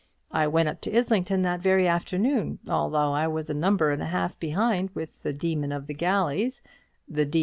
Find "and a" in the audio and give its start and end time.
3.91-4.07